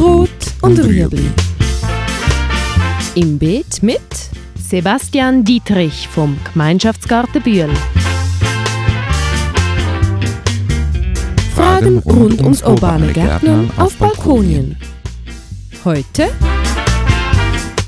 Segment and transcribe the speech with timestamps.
[0.00, 0.30] Rot
[0.62, 1.30] und Rüebli.
[3.16, 4.00] Im Beet mit
[4.56, 7.68] Sebastian Dietrich vom Gemeinschaftsgarten Bühl.
[11.54, 14.78] Fragen rund ums urbane Gärtnern auf Balkonien.
[15.84, 16.30] Heute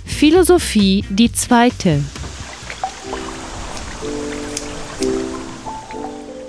[0.05, 2.03] Philosophie die zweite.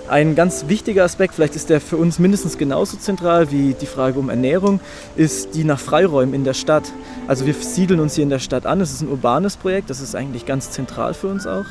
[0.09, 4.19] Ein ganz wichtiger Aspekt, vielleicht ist der für uns mindestens genauso zentral wie die Frage
[4.19, 4.81] um Ernährung,
[5.15, 6.83] ist die nach Freiräumen in der Stadt.
[7.27, 8.81] Also wir siedeln uns hier in der Stadt an.
[8.81, 11.65] Es ist ein urbanes Projekt, das ist eigentlich ganz zentral für uns auch.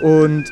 [0.00, 0.44] Und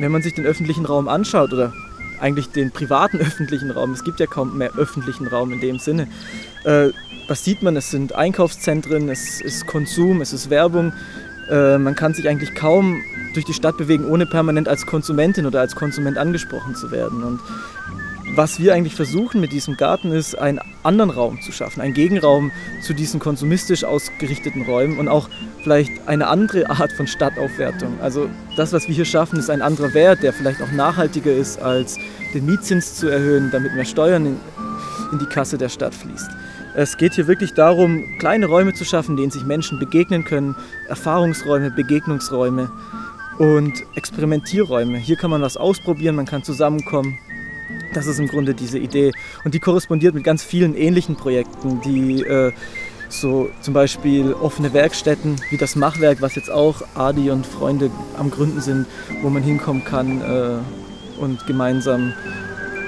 [0.00, 1.72] wenn man sich den öffentlichen Raum anschaut oder
[2.20, 6.08] eigentlich den privaten öffentlichen Raum, es gibt ja kaum mehr öffentlichen Raum in dem Sinne,
[6.64, 6.88] äh,
[7.28, 7.76] was sieht man?
[7.76, 10.92] Es sind Einkaufszentren, es ist Konsum, es ist Werbung.
[11.48, 13.00] Äh, man kann sich eigentlich kaum
[13.36, 17.22] durch die Stadt bewegen, ohne permanent als Konsumentin oder als Konsument angesprochen zu werden.
[17.22, 17.40] Und
[18.34, 22.50] was wir eigentlich versuchen mit diesem Garten ist, einen anderen Raum zu schaffen, einen Gegenraum
[22.82, 25.28] zu diesen konsumistisch ausgerichteten Räumen und auch
[25.62, 28.00] vielleicht eine andere Art von Stadtaufwertung.
[28.00, 31.60] Also das, was wir hier schaffen, ist ein anderer Wert, der vielleicht auch nachhaltiger ist,
[31.60, 31.98] als
[32.34, 36.30] den Mietzins zu erhöhen, damit mehr Steuern in, die Kasse der Stadt fließt.
[36.74, 40.56] Es geht hier wirklich darum, kleine Räume zu schaffen, denen sich Menschen begegnen können,
[40.88, 42.70] Erfahrungsräume, Begegnungsräume
[43.38, 44.98] und Experimentierräume.
[44.98, 47.18] Hier kann man was ausprobieren, man kann zusammenkommen.
[47.92, 49.12] Das ist im Grunde diese Idee.
[49.44, 52.52] Und die korrespondiert mit ganz vielen ähnlichen Projekten, die äh,
[53.08, 58.30] so zum Beispiel offene Werkstätten wie das Machwerk, was jetzt auch Adi und Freunde am
[58.30, 58.86] Gründen sind,
[59.22, 62.12] wo man hinkommen kann äh, und gemeinsam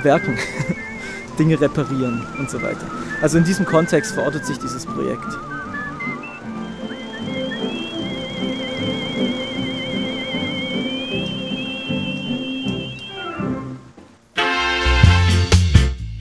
[0.03, 0.39] werken,
[1.39, 2.87] Dinge reparieren und so weiter.
[3.23, 5.27] Also in diesem Kontext verortet sich dieses Projekt.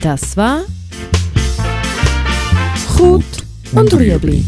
[0.00, 0.60] Das war
[2.98, 3.24] Rot
[3.72, 4.44] und Rüebli.